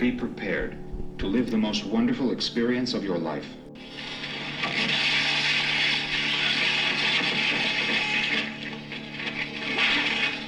Be 0.00 0.10
prepared 0.10 0.78
to 1.18 1.26
live 1.26 1.50
the 1.50 1.58
most 1.58 1.84
wonderful 1.84 2.32
experience 2.32 2.94
of 2.94 3.04
your 3.04 3.18
life. 3.18 3.44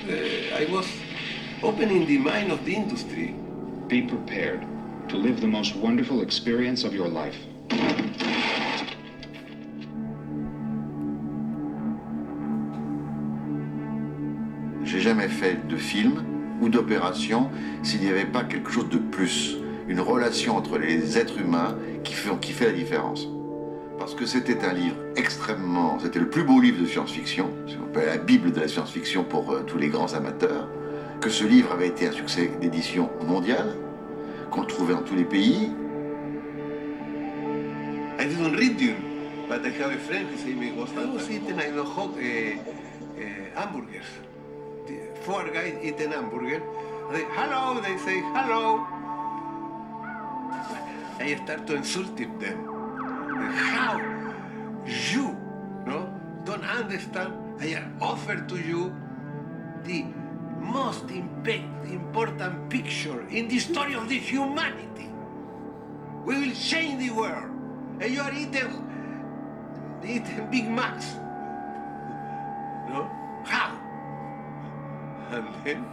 Uh, 0.09 0.57
I 0.57 0.67
was 0.71 0.89
opening 1.63 2.07
the 2.07 2.17
mind 2.17 2.51
of 2.51 2.65
the 2.65 2.75
industry. 2.75 3.35
Be 3.89 4.01
prepared 4.01 4.65
to 5.11 5.19
live 5.19 5.43
the 5.43 5.49
most 5.49 5.77
wonderful 5.77 6.23
experience 6.23 6.83
of 6.83 6.95
your 6.95 7.09
life. 7.09 7.37
J'ai 14.83 15.01
jamais 15.01 15.29
fait 15.29 15.69
de 15.69 15.77
film 15.77 16.32
ou 16.63 16.69
d'opération 16.69 17.51
s'il 17.83 18.01
n'y 18.01 18.09
avait 18.09 18.25
pas 18.25 18.45
quelque 18.45 18.71
chose 18.71 18.89
de 18.89 18.99
plus, 18.99 19.59
une 19.89 20.01
relation 20.01 20.57
entre 20.57 20.79
les 20.79 21.19
êtres 21.19 21.39
humains 21.41 21.77
qui 22.05 22.15
fait, 22.15 22.31
qui 22.41 22.53
fait 22.53 22.67
la 22.67 22.73
différence. 22.73 23.29
Parce 23.99 24.15
que 24.15 24.27
c'était 24.27 24.65
un 24.65 24.73
livre 24.73 24.97
extrêmement, 25.17 25.99
c'était 26.01 26.21
le 26.21 26.31
plus 26.31 26.45
beau 26.45 26.61
livre 26.61 26.81
de 26.81 26.87
science-fiction, 26.87 27.51
c'est 27.67 27.77
on 27.77 27.93
peut 27.93 28.07
la 28.07 28.17
bible 28.17 28.53
de 28.53 28.61
la 28.61 28.69
science-fiction 28.69 29.25
pour 29.25 29.53
euh, 29.53 29.63
tous 29.67 29.79
les 29.79 29.89
grands 29.89 30.15
amateurs, 30.15 30.69
que 31.21 31.31
ce 31.31 31.45
livre 31.45 31.73
avait 31.73 31.89
été 31.89 32.09
un 32.09 32.13
succès 32.13 32.51
d'édition 32.61 33.11
mondiale, 33.27 33.77
qu'on 34.51 34.63
le 34.63 34.67
trouvait 34.67 34.95
dans 34.95 35.03
tous 35.03 35.15
les 35.15 35.25
pays. 35.25 35.71
I 38.19 38.27
didn't 38.27 38.57
read 38.57 38.81
you, 38.81 38.95
but 39.49 39.65
I 39.65 39.71
have 39.83 39.93
a 39.93 39.99
friend 39.99 40.27
who 40.31 40.37
say 40.37 40.55
me 40.55 40.73
was 40.73 40.91
I 40.97 41.07
was 41.07 41.29
eating 41.29 41.59
I 41.59 41.71
know 41.71 41.85
hot 41.85 42.11
uh, 42.17 42.21
uh, 42.21 43.61
hamburgers. 43.61 44.07
Four 45.25 45.49
guys 45.51 45.79
eating 45.83 46.11
hamburger. 46.11 46.61
They, 47.13 47.25
hello, 47.31 47.81
they 47.81 47.97
say 47.99 48.21
hello. 48.35 48.85
I 51.21 51.39
start 51.45 51.67
to 51.69 51.77
insult 51.77 52.17
them. 52.17 52.67
How 53.55 53.99
you, 54.85 55.37
no, 55.87 56.13
don't 56.45 56.65
understand? 56.65 57.35
I 57.61 57.85
offer 58.01 58.35
to 58.35 58.57
you 58.57 58.93
the 59.85 60.07
most 60.59 61.09
important 61.09 62.69
picture 62.69 63.23
in 63.29 63.47
the 63.47 63.61
story 63.61 63.95
of 63.95 64.09
the 64.09 64.19
humanity. 64.19 65.09
We 66.25 66.39
will 66.41 66.55
change 66.55 66.99
the 66.99 67.11
world. 67.11 67.51
And 68.01 68.13
you 68.13 68.23
are 68.23 68.33
eating, 68.33 68.91
eating 70.03 70.49
Big 70.51 70.69
Macs. 70.69 71.15
No? 72.91 73.09
How? 73.45 73.82
And 75.33 75.49
then 75.65 75.87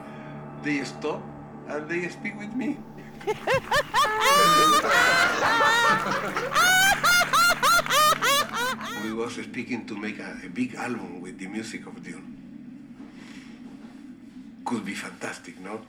they 0.64 0.84
stop 0.84 1.24
and 1.70 1.88
they 1.88 2.10
speak 2.10 2.38
with 2.38 2.54
me. 2.54 2.78
we 9.04 9.14
was 9.14 9.36
speaking 9.36 9.86
to 9.86 9.96
make 9.96 10.20
a, 10.20 10.38
a 10.44 10.50
big 10.50 10.76
album 10.76 11.22
with 11.22 11.40
the 11.40 11.48
music 11.48 11.88
of 11.88 12.04
Dune. 12.04 12.36
Could 14.66 14.84
be 14.84 14.94
fantastic, 14.94 15.58
no? 15.62 15.80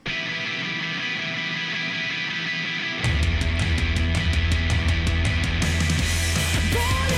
Born 6.73 7.10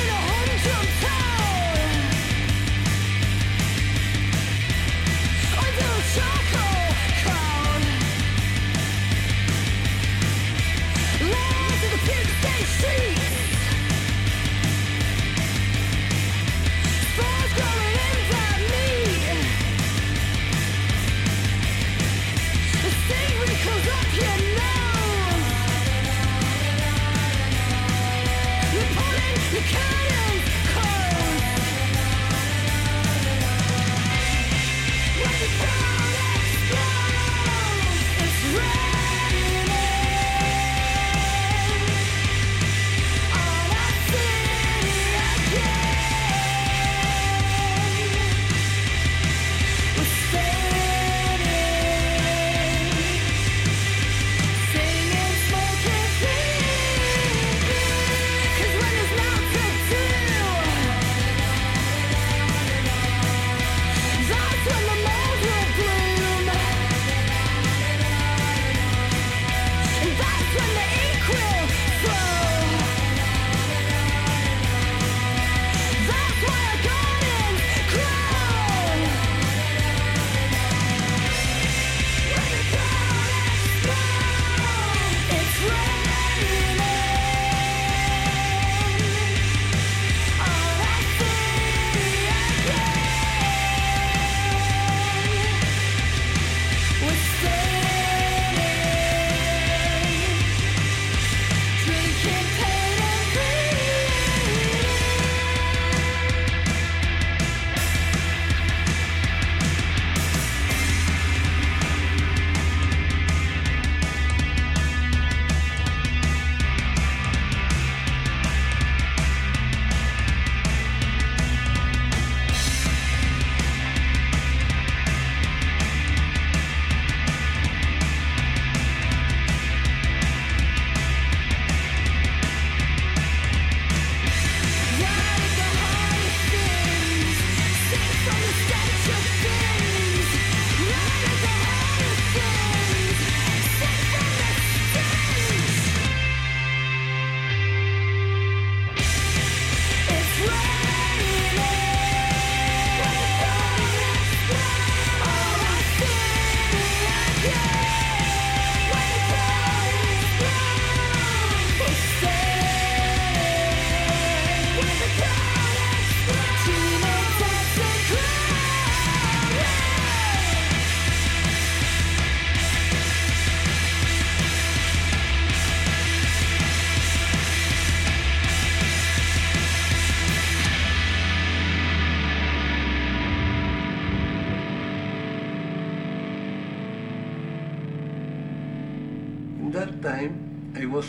was 190.93 191.07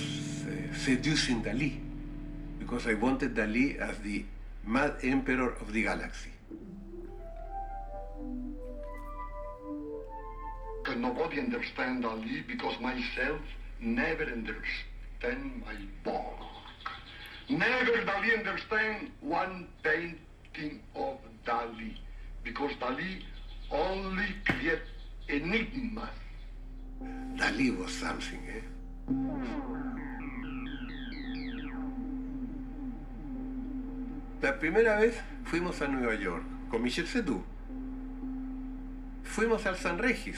uh, 0.47 0.73
seducing 0.73 1.43
Dali 1.43 1.77
because 2.57 2.87
I 2.87 2.93
wanted 2.93 3.35
Dali 3.35 3.77
as 3.77 3.97
the 3.99 4.23
mad 4.65 4.95
emperor 5.03 5.51
of 5.59 5.73
the 5.73 5.83
galaxy. 5.83 6.31
Nobody 10.95 11.39
understand 11.39 12.03
Dali 12.05 12.47
because 12.47 12.79
myself 12.79 13.41
never 13.81 14.23
understand 14.23 15.63
my 15.65 15.75
work. 16.05 16.39
Never 17.49 17.91
Dali 18.07 18.39
understand 18.39 19.11
one 19.19 19.67
painting 19.83 20.79
of 20.95 21.17
Dali 21.45 21.97
because 22.43 22.71
Dali 22.79 23.21
only 23.69 24.27
create 24.45 24.87
enigmas. 25.27 26.07
Dali 27.35 27.77
was 27.77 27.91
something, 27.91 28.39
eh? 28.47 28.72
La 34.41 34.59
primera 34.59 34.99
vez 34.99 35.19
fuimos 35.45 35.81
a 35.81 35.87
Nueva 35.87 36.15
York 36.15 36.43
con 36.69 36.83
Michel 36.83 37.07
Sedou. 37.07 37.43
Fuimos 39.23 39.65
al 39.65 39.77
San 39.77 39.97
Regis. 39.97 40.37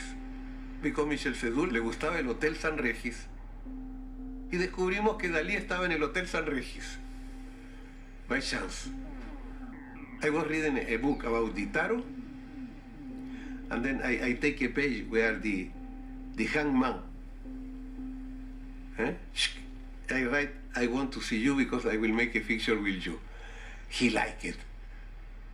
Porque 0.82 1.02
a 1.02 1.06
Michel 1.06 1.36
Sedou 1.36 1.66
le 1.66 1.80
gustaba 1.80 2.20
el 2.20 2.28
Hotel 2.28 2.56
San 2.56 2.78
Regis. 2.78 3.28
Y 4.52 4.58
descubrimos 4.58 5.18
que 5.18 5.30
Dalí 5.30 5.56
estaba 5.56 5.86
en 5.86 5.92
el 5.92 6.04
Hotel 6.04 6.28
San 6.28 6.46
Regis. 6.46 7.00
By 8.30 8.40
chance. 8.42 8.90
I 10.24 10.30
was 10.30 10.48
reading 10.48 10.78
a 10.78 10.98
book 10.98 11.24
about 11.24 11.56
the. 11.56 11.68
And 13.70 13.84
then 13.84 14.02
I, 14.04 14.30
I 14.30 14.34
take 14.34 14.62
a 14.62 14.70
page 14.70 15.06
where 15.10 15.38
the, 15.40 15.70
the 16.36 16.46
hangman. 16.46 17.15
Eh? 18.98 19.14
I 20.12 20.24
write, 20.26 20.52
I 20.76 20.88
want 20.88 21.12
to 21.14 21.22
see 21.22 21.38
you 21.38 21.56
because 21.56 21.86
I 21.86 21.98
will 21.98 22.14
make 22.14 22.36
a 22.36 22.42
picture 22.42 22.78
with 22.80 23.06
you. 23.06 23.20
He 23.90 24.10
liked 24.10 24.46
it. 24.46 24.58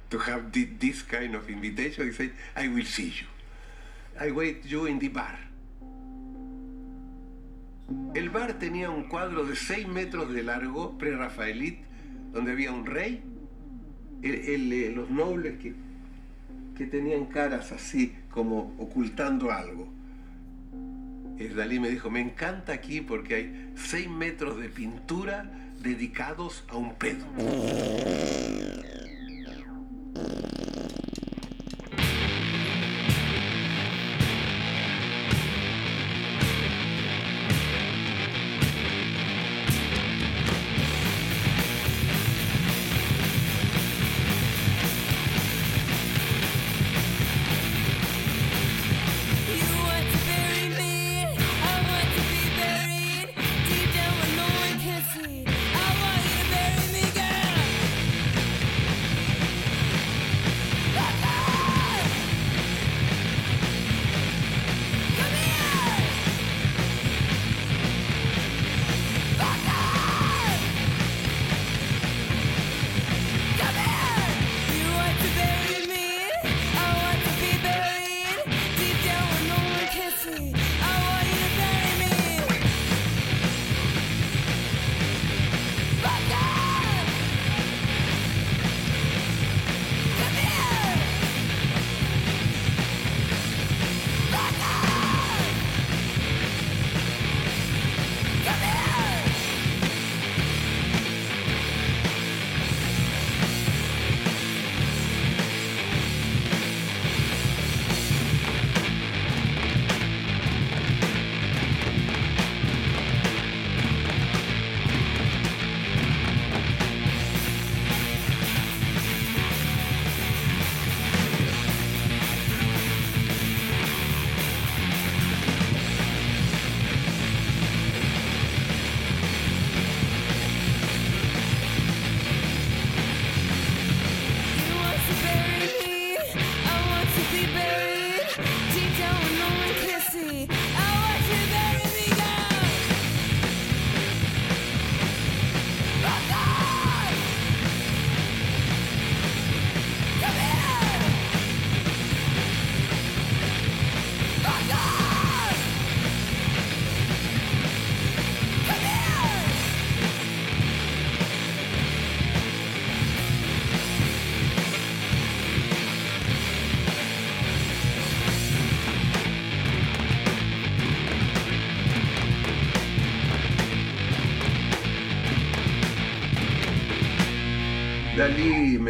To 0.10 0.20
have 0.20 0.52
thi- 0.52 0.76
this 0.80 1.04
kind 1.04 1.36
of 1.36 1.50
invitation, 1.50 2.06
he 2.08 2.12
said, 2.14 2.32
I 2.56 2.68
will 2.68 2.86
see 2.86 3.08
you. 3.08 3.28
I 4.20 4.32
wait 4.32 4.66
you 4.66 4.86
in 4.88 5.00
the 5.00 5.08
bar. 5.08 5.38
El 8.16 8.30
bar 8.30 8.54
tenía 8.60 8.90
un 8.90 9.06
cuadro 9.10 9.46
de 9.46 9.56
6 9.56 9.88
metros 9.88 10.34
de 10.34 10.44
largo, 10.44 10.98
pre-Rafaelit, 10.98 11.80
donde 12.34 12.52
había 12.52 12.72
un 12.72 12.86
rey, 12.86 13.22
el- 14.22 14.36
el, 14.36 14.74
eh, 14.74 14.92
los 14.96 15.10
nobles 15.10 15.60
que, 15.60 15.74
que 16.78 16.86
tenían 16.88 17.26
caras 17.26 17.72
así, 17.72 18.14
como 18.32 18.76
ocultando 18.80 19.52
algo. 19.52 19.88
Dalí 21.50 21.80
me 21.80 21.90
dijo, 21.90 22.10
me 22.10 22.22
encanta 22.22 22.74
aquí 22.74 23.02
porque 23.02 23.36
hay 23.36 23.74
6 23.76 24.10
metros 24.10 24.60
de 24.60 24.70
pintura 24.70 25.52
dedicados 25.80 26.64
a 26.68 26.78
un 26.78 26.96
pedo. 26.96 27.26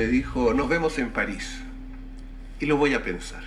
Me 0.01 0.07
dijo, 0.07 0.51
nos 0.55 0.67
vemos 0.67 0.97
en 0.97 1.11
París. 1.11 1.61
Y 2.59 2.65
lo 2.65 2.75
voy 2.75 2.95
a 2.95 3.03
pensar. 3.03 3.43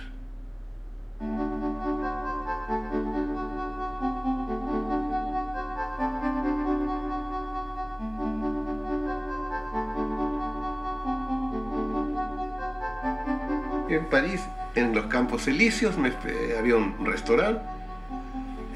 En 13.89 14.05
París, 14.09 14.41
en 14.75 14.95
los 14.95 15.07
Campos 15.07 15.49
Elíseos, 15.49 15.97
me 15.97 16.13
había 16.57 16.77
un 16.77 17.05
restaurante 17.05 17.65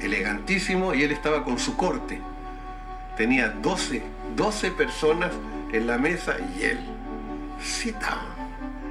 elegantísimo 0.00 0.92
y 0.92 1.02
él 1.02 1.12
estaba 1.12 1.44
con 1.44 1.58
su 1.58 1.78
corte. 1.78 2.20
Tenía 3.16 3.48
12, 3.48 4.02
12 4.36 4.70
personas 4.72 5.32
en 5.72 5.86
la 5.86 5.96
mesa 5.96 6.36
y 6.58 6.64
él. 6.64 6.99
Sit 7.62 7.98
down. 8.00 8.26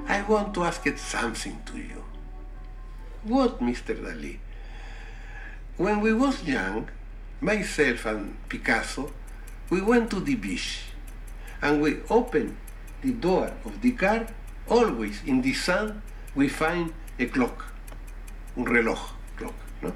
I 0.07 0.21
want 0.23 0.53
to 0.55 0.63
ask 0.63 0.87
something 0.97 1.61
to 1.65 1.77
you. 1.77 2.03
What, 3.23 3.59
Mr. 3.59 3.95
Dali? 3.95 4.37
When 5.77 6.01
we 6.01 6.13
was 6.13 6.43
young, 6.43 6.89
myself 7.41 8.05
and 8.05 8.35
Picasso, 8.49 9.11
we 9.69 9.81
went 9.81 10.09
to 10.11 10.19
the 10.19 10.35
beach 10.35 10.81
and 11.61 11.81
we 11.81 11.97
opened 12.09 12.57
the 13.01 13.11
door 13.11 13.51
of 13.65 13.81
the 13.81 13.91
car. 13.91 14.27
Always 14.67 15.21
in 15.25 15.41
the 15.41 15.53
sun 15.53 16.01
we 16.35 16.47
find 16.47 16.93
a 17.17 17.25
clock, 17.25 17.65
un 18.57 18.65
reloj, 18.65 18.99
clock, 19.35 19.55
no? 19.81 19.93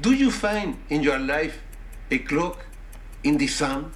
do 0.00 0.12
you 0.12 0.30
find 0.30 0.76
in 0.88 1.02
your 1.02 1.18
life 1.18 1.62
a 2.10 2.18
clock 2.18 2.64
in 3.22 3.38
the 3.38 3.46
sun? 3.46 3.92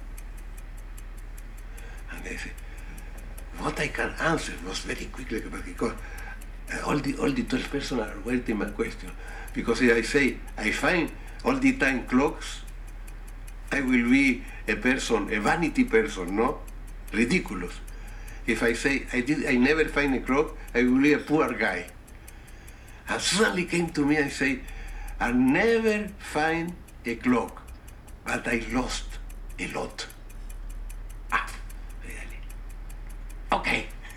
And 2.11 2.23
they 2.23 2.35
say, 2.37 2.51
what 3.59 3.79
I 3.79 3.87
can 3.89 4.13
answer 4.19 4.53
was 4.65 4.79
very 4.79 5.05
quickly 5.05 5.41
because 5.65 5.93
uh, 6.73 6.85
all 6.85 6.97
the 6.97 7.17
all 7.17 7.31
the 7.31 7.43
12 7.43 7.69
persons 7.71 8.01
are 8.01 8.13
waiting 8.25 8.57
my 8.57 8.69
question. 8.69 9.11
Because 9.53 9.81
if 9.81 9.91
I 9.95 10.01
say 10.01 10.37
I 10.57 10.71
find 10.71 11.11
all 11.43 11.55
the 11.55 11.73
time 11.77 12.05
clocks, 12.05 12.61
I 13.71 13.81
will 13.81 14.09
be 14.09 14.43
a 14.67 14.75
person, 14.75 15.33
a 15.33 15.39
vanity 15.39 15.83
person, 15.83 16.35
no? 16.35 16.59
Ridiculous. 17.13 17.73
If 18.47 18.63
I 18.63 18.73
say 18.73 19.05
I 19.13 19.21
did 19.21 19.45
I 19.45 19.55
never 19.55 19.85
find 19.85 20.15
a 20.15 20.19
clock, 20.21 20.55
I 20.73 20.83
will 20.83 21.01
be 21.01 21.13
a 21.13 21.19
poor 21.19 21.51
guy. 21.53 21.85
And 23.09 23.21
suddenly 23.21 23.65
came 23.65 23.89
to 23.89 24.05
me 24.05 24.17
and 24.17 24.31
say, 24.31 24.59
I 25.19 25.31
never 25.31 26.09
find 26.19 26.75
a 27.05 27.15
clock, 27.15 27.63
but 28.23 28.47
I 28.47 28.63
lost 28.71 29.05
a 29.57 29.67
lot. 29.73 30.05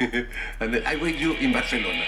and 0.60 0.82
I 0.86 0.96
wait 0.96 1.16
you 1.16 1.34
in 1.34 1.52
Barcelona. 1.52 2.04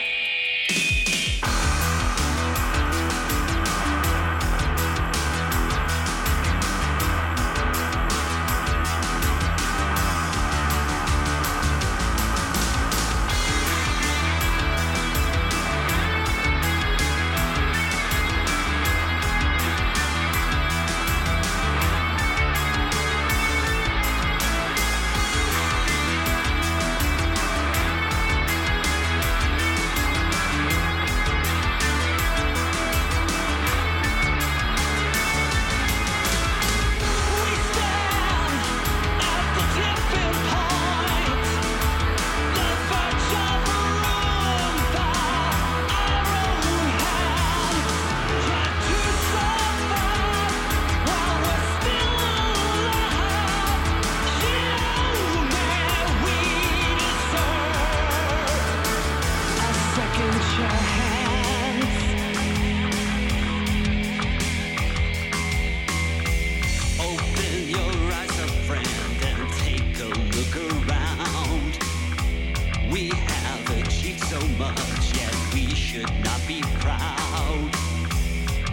So 74.34 74.48
much, 74.58 75.14
yet 75.14 75.32
we 75.52 75.74
should 75.74 76.10
not 76.24 76.40
be 76.48 76.60
proud. 76.80 77.70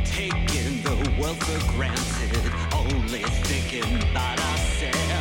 Taking 0.04 0.82
the 0.82 0.96
world 1.20 1.38
for 1.38 1.72
granted, 1.74 2.52
only 2.74 3.24
thinking 3.46 4.10
about 4.10 4.40
ourselves. 4.40 5.21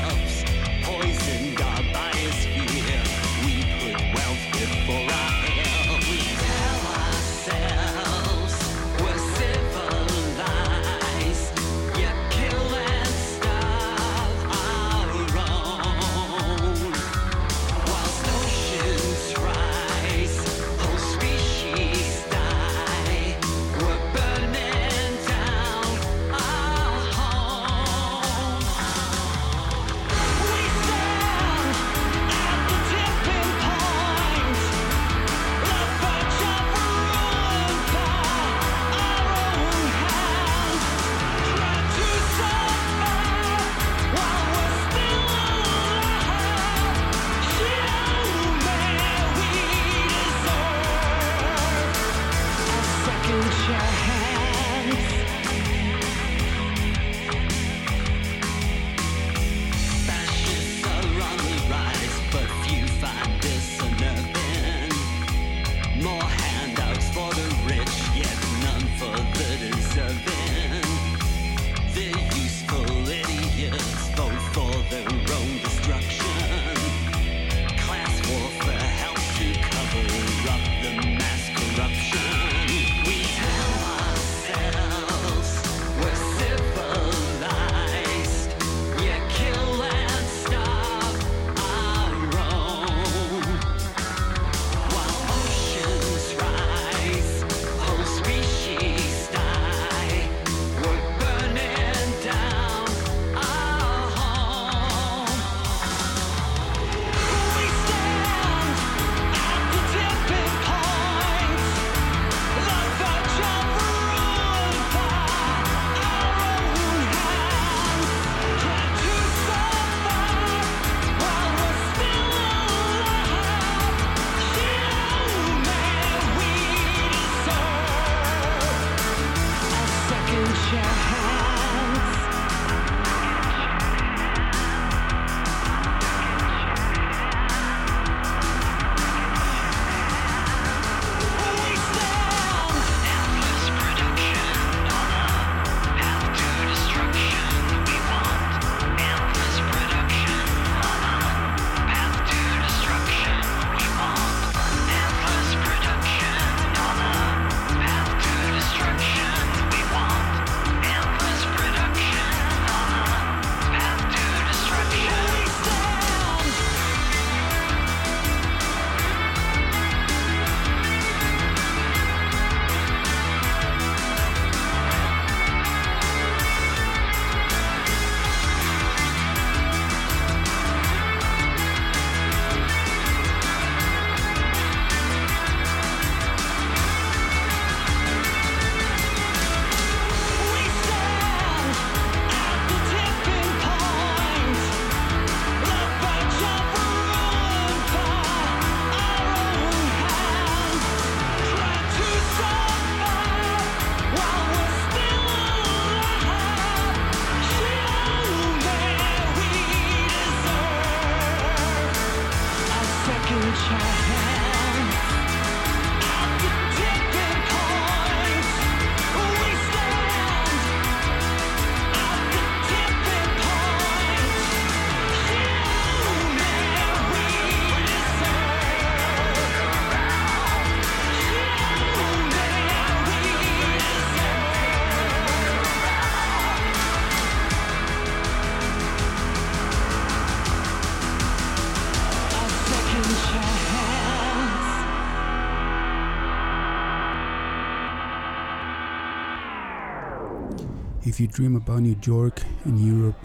If 251.20 251.24
you 251.24 251.32
dream 251.32 251.56
about 251.56 251.80
New 251.80 251.96
York 252.02 252.40
and 252.64 252.80
Europe, 252.80 253.20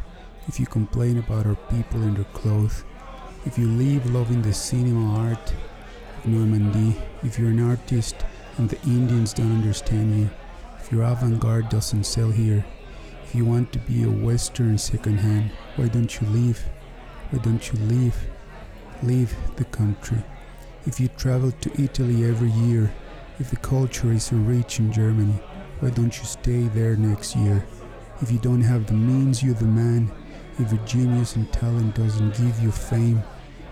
if 0.50 0.60
you 0.60 0.66
complain 0.66 1.18
about 1.18 1.46
our 1.46 1.56
people 1.56 2.02
and 2.02 2.18
their 2.18 2.26
clothes, 2.34 2.84
if 3.46 3.58
you 3.58 3.70
leave 3.70 4.06
loving 4.12 4.42
the 4.42 4.54
cinema 4.54 5.18
art 5.18 5.54
of 6.18 6.26
Normandy, 6.26 6.98
if 7.24 7.40
you're 7.40 7.52
an 7.52 7.66
artist 7.66 8.18
and 8.58 8.70
the 8.70 8.82
Indians 8.82 9.32
don't 9.32 9.50
understand 9.50 10.20
you, 10.20 10.30
if 10.78 10.92
your 10.92 11.04
avant 11.04 11.40
garde 11.40 11.70
doesn't 11.70 12.04
sell 12.04 12.32
here, 12.32 12.66
if 13.24 13.34
you 13.34 13.46
want 13.46 13.72
to 13.72 13.80
be 13.80 14.04
a 14.04 14.10
Western 14.10 14.78
secondhand, 14.78 15.52
why 15.78 15.88
don't 15.88 16.20
you 16.20 16.28
leave? 16.28 16.66
Why 17.30 17.40
don't 17.40 17.72
you 17.72 17.80
leave? 17.80 18.18
Leave 19.04 19.34
the 19.56 19.64
country. 19.64 20.22
If 20.86 21.00
you 21.00 21.08
travel 21.08 21.54
to 21.54 21.82
Italy 21.82 22.26
every 22.26 22.52
year, 22.52 22.94
if 23.40 23.52
the 23.52 23.56
culture 23.56 24.12
is 24.12 24.26
so 24.26 24.36
rich 24.36 24.80
in 24.80 24.92
Germany, 24.92 25.40
why 25.80 25.92
don't 25.92 26.18
you 26.18 26.26
stay 26.26 26.68
there 26.68 26.98
next 26.98 27.38
year? 27.38 27.66
If 28.22 28.32
you 28.32 28.40
don't 28.40 28.62
have 28.62 28.86
the 28.86 28.94
means, 28.94 29.44
you're 29.44 29.56
the 29.56 29.66
man. 29.66 30.10
If 30.58 30.72
your 30.72 30.82
genius 30.86 31.36
and 31.36 31.52
talent 31.52 31.96
doesn't 31.96 32.38
give 32.38 32.58
you 32.62 32.72
fame, 32.72 33.22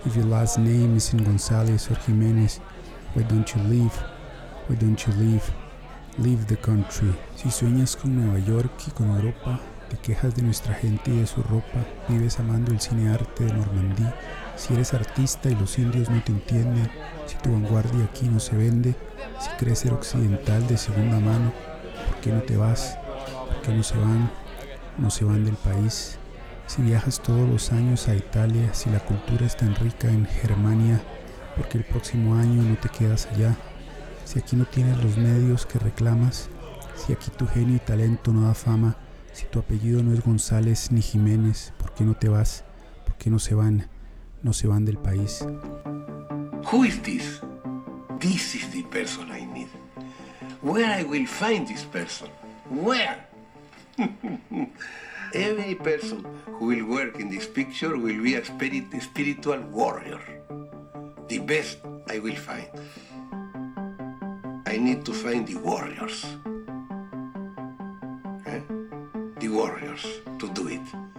if 0.05 0.17
your 0.17 0.25
last 0.25 0.59
name 0.59 0.97
isn't 0.97 1.23
Gonzalez 1.23 1.89
or 1.89 1.95
Jimenez, 1.95 2.57
why 3.13 3.23
don't 3.23 3.49
you 3.55 3.61
leave? 3.63 3.93
Why 4.67 4.75
don't 4.75 5.07
you 5.07 5.13
leave? 5.13 5.49
Leave 6.17 6.45
the 6.47 6.57
country. 6.57 7.15
Si 7.37 7.49
sueñas 7.49 7.95
con 7.95 8.17
Nueva 8.17 8.37
York 8.39 8.71
y 8.85 8.91
con 8.91 9.11
Europa, 9.11 9.61
te 9.89 9.95
quejas 9.97 10.35
de 10.35 10.41
nuestra 10.41 10.73
gente 10.73 11.11
y 11.11 11.21
de 11.21 11.27
su 11.27 11.41
ropa, 11.41 11.85
vives 12.09 12.37
amando 12.39 12.73
el 12.73 12.81
cine 12.81 13.11
arte 13.11 13.45
de 13.45 13.53
Normandí, 13.53 14.05
si 14.57 14.73
eres 14.73 14.93
artista 14.93 15.49
y 15.49 15.55
los 15.55 15.79
indios 15.79 16.09
no 16.09 16.21
te 16.21 16.33
entienden, 16.33 16.91
si 17.27 17.35
tu 17.37 17.51
vanguardia 17.51 18.03
aquí 18.03 18.27
no 18.27 18.41
se 18.41 18.57
vende, 18.57 18.93
si 19.39 19.49
crees 19.57 19.79
ser 19.79 19.93
occidental 19.93 20.67
de 20.67 20.77
segunda 20.77 21.19
mano, 21.19 21.53
¿por 22.07 22.19
qué 22.19 22.31
no 22.31 22.41
te 22.41 22.57
vas? 22.57 22.97
¿Por 23.63 23.71
qué 23.71 23.77
no 23.77 23.83
se 23.83 23.97
van? 23.97 24.29
No 24.97 25.09
se 25.09 25.23
van 25.23 25.45
del 25.45 25.55
país. 25.55 26.17
Si 26.67 26.81
viajas 26.81 27.21
todos 27.21 27.47
los 27.47 27.71
años 27.71 28.09
a 28.09 28.15
Italia, 28.15 28.73
si 28.73 28.89
la 28.89 28.99
cultura 28.99 29.45
es 29.45 29.55
tan 29.55 29.73
rica 29.75 30.09
en 30.09 30.25
Germania, 30.25 31.01
¿por 31.55 31.69
qué 31.69 31.77
el 31.77 31.85
próximo 31.85 32.35
año 32.35 32.61
no 32.61 32.75
te 32.75 32.89
quedas 32.89 33.25
allá? 33.27 33.55
Si 34.25 34.37
aquí 34.37 34.57
no 34.57 34.65
tienes 34.65 35.01
los 35.01 35.15
medios 35.15 35.65
que 35.65 35.79
reclamas, 35.79 36.49
si 36.97 37.13
aquí 37.13 37.31
tu 37.31 37.47
genio 37.47 37.77
y 37.77 37.79
talento 37.79 38.33
no 38.33 38.47
da 38.47 38.53
fama, 38.53 38.97
si 39.31 39.45
tu 39.45 39.59
apellido 39.59 40.03
no 40.03 40.11
es 40.11 40.19
González 40.19 40.91
ni 40.91 41.01
Jiménez, 41.01 41.71
¿por 41.77 41.93
qué 41.93 42.03
no 42.03 42.15
te 42.15 42.27
vas? 42.27 42.65
¿Por 43.05 43.15
qué 43.15 43.29
no 43.29 43.39
se 43.39 43.55
van? 43.55 43.87
No 44.41 44.51
se 44.51 44.67
van 44.67 44.83
del 44.83 44.97
país. 44.97 45.39
Who 46.69 46.83
is 46.83 47.01
this? 47.01 47.39
This 48.19 48.55
is 48.55 48.69
the 48.71 48.83
person 48.91 49.31
I 49.31 49.45
need. 49.45 49.69
Where 50.61 50.99
I 50.99 51.05
will 51.05 51.25
find 51.25 51.65
this 51.65 51.85
person? 51.85 52.27
Where? 52.69 53.31
Every 55.33 55.75
person 55.75 56.25
who 56.45 56.65
will 56.67 56.85
work 56.85 57.19
in 57.19 57.29
this 57.29 57.47
picture 57.47 57.97
will 57.97 58.21
be 58.21 58.35
a 58.35 58.45
spirit, 58.45 58.85
spiritual 59.01 59.61
warrior. 59.61 60.21
The 61.27 61.39
best 61.39 61.79
I 62.09 62.19
will 62.19 62.35
find. 62.35 62.67
I 64.65 64.77
need 64.77 65.05
to 65.05 65.13
find 65.13 65.47
the 65.47 65.55
warriors. 65.55 66.25
Eh? 68.45 68.61
The 69.39 69.49
warriors 69.49 70.05
to 70.39 70.49
do 70.53 70.67
it. 70.67 71.12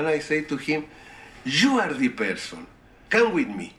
And 0.00 0.08
I 0.08 0.18
say 0.18 0.40
to 0.42 0.56
him, 0.56 0.86
You 1.44 1.78
are 1.78 1.92
the 1.92 2.08
person. 2.08 2.66
Come 3.10 3.34
with 3.34 3.48
me. 3.48 3.74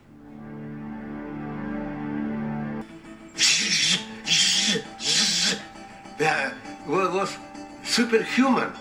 Was, 6.88 7.10
was 7.14 7.38
superhuman. 7.84 8.72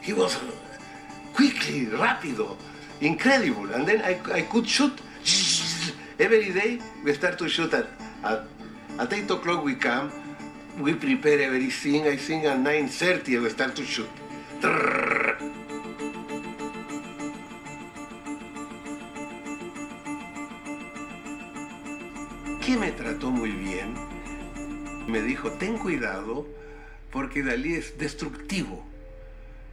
He 0.00 0.12
was 0.12 0.36
quickly, 1.34 1.86
rapido, 1.86 2.56
incredible. 3.00 3.72
And 3.72 3.86
then 3.86 4.00
I, 4.02 4.20
I 4.32 4.42
could 4.42 4.68
shoot 4.68 4.92
every 6.18 6.52
day. 6.52 6.78
We 7.04 7.12
start 7.14 7.38
to 7.38 7.48
shoot 7.48 7.74
at, 7.74 7.86
at, 8.22 8.44
at 8.98 9.12
8 9.12 9.30
o'clock 9.30 9.64
we 9.64 9.74
come. 9.74 10.12
We 10.78 10.94
prepare 10.94 11.40
everything. 11.40 12.06
I 12.06 12.16
think 12.16 12.44
at 12.44 12.58
9.30 12.58 13.42
we 13.42 13.50
start 13.50 13.74
to 13.76 13.84
shoot. 13.84 14.10
Dijo, 25.36 25.52
ten 25.52 25.78
cuidado 25.78 26.46
porque 27.12 27.42
Dalí 27.42 27.74
es 27.74 27.98
destructivo. 27.98 28.84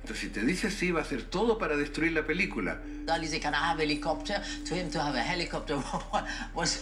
Entonces, 0.02 0.28
si 0.28 0.30
te 0.30 0.42
dice 0.42 0.68
así, 0.68 0.92
va 0.92 1.00
a 1.00 1.04
hacer 1.04 1.24
todo 1.24 1.58
para 1.58 1.78
destruir 1.78 2.12
la 2.12 2.24
película. 2.24 2.82
Dali 3.06 3.28
said, 3.28 3.42
can 3.42 3.54
I 3.54 3.58
have 3.58 3.80
a 3.80 3.84
helicopter? 3.84 4.42
To 4.66 4.76
him, 4.76 4.90
to 4.92 5.02
have 5.02 5.16
a 5.16 5.22
helicopter 5.22 5.82
was 6.54 6.82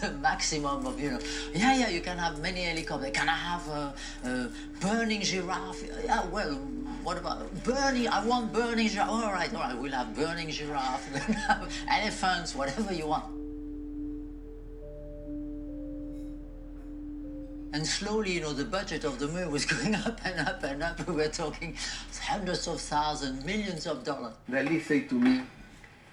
the 0.00 0.10
maximum 0.20 0.86
of, 0.86 1.00
you 1.00 1.12
know, 1.12 1.18
yeah, 1.54 1.74
yeah, 1.74 1.88
you 1.88 2.02
can 2.02 2.18
have 2.18 2.40
many 2.40 2.62
helicopters. 2.62 3.10
Can 3.12 3.28
I 3.28 3.36
have 3.36 3.68
a, 3.68 4.50
burning 4.80 5.22
giraffe? 5.22 5.82
Yeah, 6.04 6.26
well, 6.26 6.54
what 7.02 7.16
about 7.16 7.64
burning? 7.64 8.08
I 8.08 8.24
want 8.26 8.52
burning 8.52 8.88
giraffe. 8.88 9.08
All 9.08 9.32
right, 9.32 9.52
all 9.54 9.60
right, 9.60 9.78
we'll 9.78 9.92
have 9.92 10.14
burning 10.14 10.50
giraffe, 10.50 11.08
elephants, 11.88 12.54
whatever 12.54 12.92
you 12.92 13.06
want. 13.06 13.41
And 17.72 17.86
slowly, 17.86 18.32
you 18.32 18.40
know, 18.42 18.52
the 18.52 18.66
budget 18.66 19.04
of 19.04 19.18
the 19.18 19.26
movie 19.28 19.50
was 19.50 19.64
going 19.74 19.94
up 19.94 20.20
and 20.24 20.46
up 20.46 20.62
and 20.62 20.82
up. 20.82 21.06
We 21.06 21.14
were 21.14 21.28
talking 21.28 21.76
hundreds 22.20 22.66
of 22.68 22.80
thousands, 22.80 23.44
millions 23.44 23.86
of 23.86 24.04
dollars. 24.04 24.34
Dalí 24.50 24.82
said 24.82 25.08
to 25.08 25.14
me, 25.14 25.40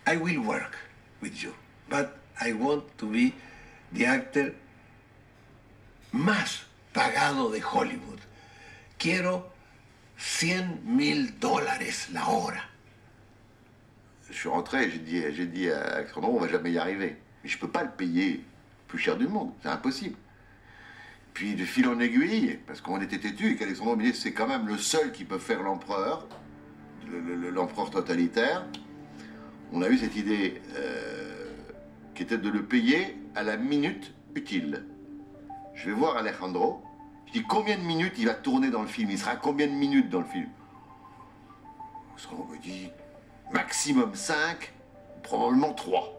I 0.07 0.15
will 0.15 0.41
work 0.41 0.77
with 1.21 1.43
you, 1.43 1.53
but 1.89 2.17
I 2.39 2.53
want 2.53 2.97
to 2.99 3.11
be 3.11 3.33
the 3.91 4.05
actor 4.05 4.55
más 6.13 6.63
pagado 6.93 7.51
de 7.51 7.59
Hollywood. 7.59 8.19
Quiero 8.97 9.51
100 10.17 10.85
mil 10.85 11.31
dólares 11.39 12.09
la 12.13 12.29
hora. 12.29 12.61
Je 14.29 14.33
suis 14.33 14.49
rentré, 14.49 14.89
j'ai 14.91 14.99
dit, 14.99 15.23
j'ai 15.35 15.45
dit 15.45 15.69
à 15.71 15.95
Alexandre, 15.95 16.29
on 16.29 16.39
va 16.39 16.47
jamais 16.47 16.71
y 16.71 16.77
arriver. 16.77 17.17
Mais 17.43 17.49
je 17.49 17.57
peux 17.57 17.67
pas 17.69 17.83
le 17.83 17.89
payer 17.89 18.33
le 18.33 18.43
plus 18.87 18.99
cher 18.99 19.17
du 19.17 19.27
monde, 19.27 19.51
c'est 19.61 19.69
impossible. 19.69 20.15
Puis 21.33 21.55
de 21.55 21.63
fil 21.63 21.87
en 21.87 21.99
aiguille, 21.99 22.59
parce 22.67 22.81
qu'on 22.81 22.99
était 23.01 23.17
têtu 23.19 23.51
et 23.51 23.55
qu'Alexandre 23.55 23.97
dit 23.97 24.13
c'est 24.13 24.33
quand 24.33 24.47
même 24.47 24.67
le 24.67 24.77
seul 24.77 25.11
qui 25.11 25.23
peut 25.23 25.37
faire 25.39 25.63
l'empereur, 25.63 26.27
le- 27.09 27.35
le- 27.35 27.49
l'empereur 27.49 27.89
totalitaire. 27.91 28.65
On 29.71 29.81
a 29.81 29.89
eu 29.89 29.97
cette 29.97 30.15
idée 30.15 30.61
euh, 30.75 31.53
qui 32.15 32.23
était 32.23 32.37
de 32.37 32.49
le 32.49 32.63
payer 32.65 33.15
à 33.35 33.43
la 33.43 33.55
minute 33.57 34.13
utile. 34.35 34.85
Je 35.75 35.85
vais 35.89 35.95
voir 35.95 36.17
Alejandro, 36.17 36.81
je 37.27 37.33
dis 37.33 37.43
combien 37.47 37.77
de 37.77 37.83
minutes 37.83 38.15
il 38.17 38.25
va 38.25 38.33
tourner 38.33 38.69
dans 38.69 38.81
le 38.81 38.87
film, 38.87 39.09
il 39.11 39.17
sera 39.17 39.35
combien 39.37 39.67
de 39.67 39.71
minutes 39.73 40.09
dans 40.09 40.19
le 40.19 40.25
film? 40.25 40.49
Alexandre 42.11 42.47
me 42.51 42.57
dit 42.57 42.89
maximum 43.53 44.13
5, 44.13 44.73
probablement 45.23 45.71
3. 45.73 46.15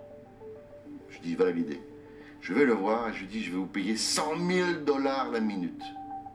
Je 1.11 1.19
dis 1.19 1.35
voilà 1.35 1.53
l'idée. 1.53 1.81
Je 2.41 2.55
vais 2.55 2.65
le 2.65 2.73
voir 2.73 3.09
et 3.09 3.15
je 3.15 3.25
dis 3.25 3.43
je 3.43 3.51
vais 3.51 3.59
vous 3.59 3.67
payer 3.67 3.97
100 3.97 4.47
000 4.49 4.73
dollars 4.87 5.31
la 5.31 5.41
minute. 5.41 5.83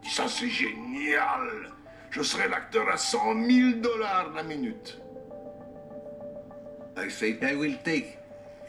Ça 0.04 0.28
c'est 0.28 0.50
génial. 0.50 1.72
Je 2.12 2.22
serai 2.22 2.48
l'acteur 2.48 2.88
à 2.90 2.98
100 2.98 3.46
000 3.50 3.72
dollars 3.82 4.32
la 4.36 4.44
minute. 4.44 5.00
I 6.98 7.10
say, 7.10 7.38
I 7.42 7.56
will 7.56 7.78
take 7.84 8.18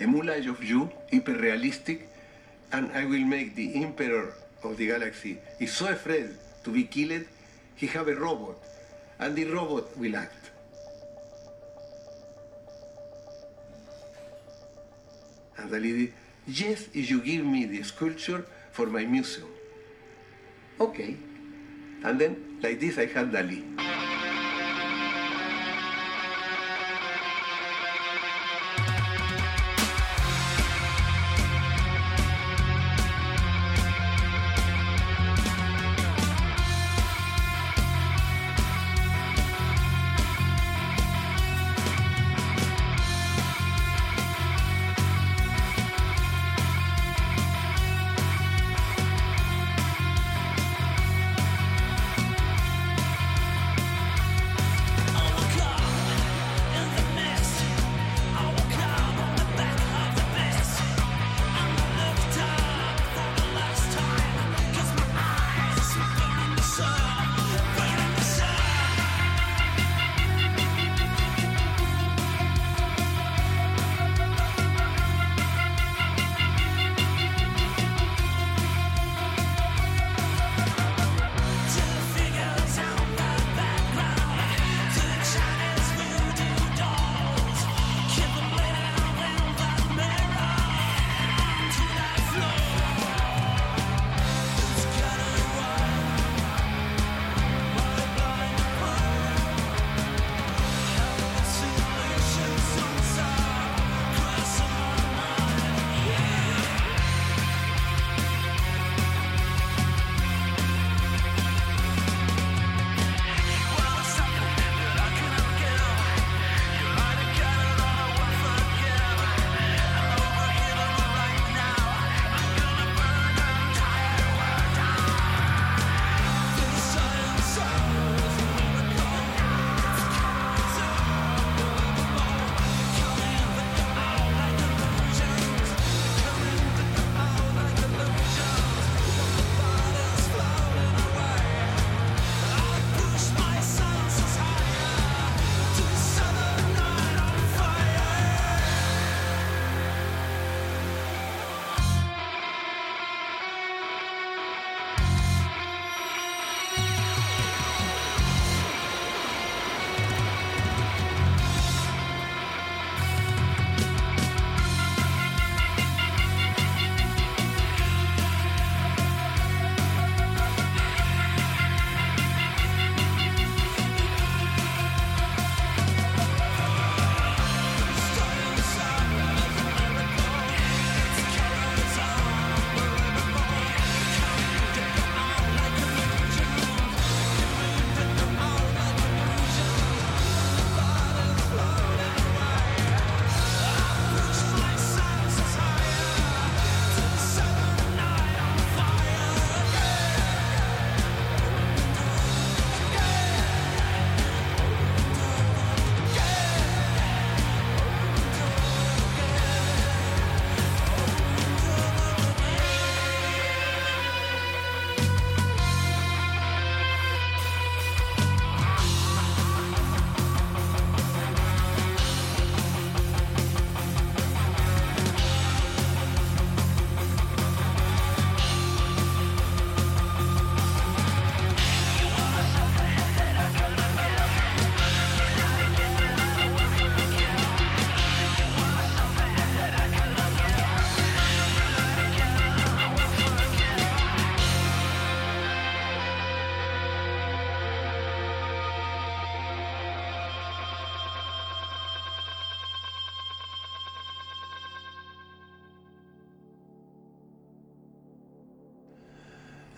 a 0.01 0.07
moulage 0.07 0.49
of 0.49 0.63
you, 0.65 0.91
hyper-realistic, 1.13 2.09
and 2.73 2.91
I 2.93 3.05
will 3.05 3.25
make 3.25 3.55
the 3.55 3.77
emperor 3.77 4.35
of 4.65 4.77
the 4.77 4.89
galaxy 4.89 5.39
is 5.61 5.73
so 5.73 5.87
afraid 5.87 6.31
to 6.65 6.71
be 6.73 6.85
killed, 6.85 7.25
he 7.77 7.87
have 7.87 8.09
a 8.09 8.15
robot, 8.15 8.57
and 9.21 9.37
the 9.37 9.45
robot 9.45 9.97
will 9.97 10.17
act. 10.17 10.51
And 15.59 15.71
yes, 16.47 16.89
if 16.95 17.11
you 17.11 17.21
give 17.21 17.45
me 17.45 17.67
the 17.67 17.83
sculpture 17.83 18.47
for 18.73 18.87
my 18.87 19.05
museum. 19.05 19.49
Okay. 20.81 21.17
And 22.05 22.21
then, 22.21 22.59
like 22.63 22.81
this, 22.81 22.99
I 22.99 23.07
had 23.07 23.33
Dalí. 23.33 24.06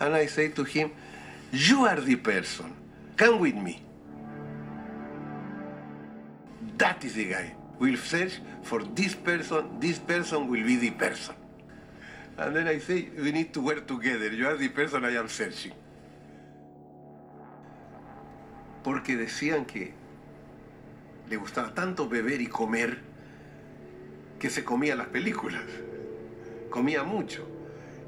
And 0.08 0.16
I 0.16 0.26
say 0.26 0.48
to 0.48 0.64
him, 0.64 0.90
You 1.52 1.84
are 1.84 2.00
the 2.00 2.16
person. 2.16 2.74
Come 3.16 3.40
with 3.40 3.54
me. 3.54 3.82
That 6.78 7.04
is 7.04 7.14
the 7.14 7.26
guy. 7.26 7.54
We'll 7.78 7.98
search 7.98 8.40
for 8.62 8.82
this 8.82 9.14
person. 9.14 9.78
This 9.78 9.98
person 9.98 10.48
will 10.48 10.64
be 10.64 10.76
the 10.76 10.92
person. 10.92 11.34
And 12.38 12.56
then 12.56 12.68
I 12.68 12.78
say, 12.78 13.08
We 13.16 13.32
need 13.32 13.52
to 13.52 13.60
work 13.60 13.86
together. 13.86 14.32
You 14.32 14.48
are 14.48 14.56
the 14.56 14.68
person 14.68 15.04
I 15.04 15.16
am 15.16 15.28
searching. 15.28 15.74
Porque 18.82 19.16
decían 19.16 19.66
que 19.66 19.92
le 21.28 21.36
gustaba 21.36 21.74
tanto 21.74 22.08
beber 22.08 22.40
y 22.40 22.46
comer 22.46 22.98
que 24.38 24.48
se 24.48 24.64
comía 24.64 24.96
las 24.96 25.08
películas. 25.08 25.64
Comía 26.70 27.02
mucho. 27.02 27.57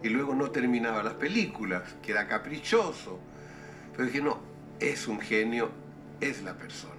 Y 0.02 0.08
luego 0.08 0.34
no 0.34 0.50
terminaba 0.50 1.02
las 1.02 1.14
películas, 1.14 1.82
que 2.02 2.12
era 2.12 2.26
caprichoso. 2.26 3.18
Pero 3.92 4.06
dije, 4.06 4.22
no, 4.22 4.38
es 4.78 5.06
un 5.08 5.20
genio, 5.20 5.70
es 6.20 6.42
la 6.42 6.54
persona. 6.54 6.94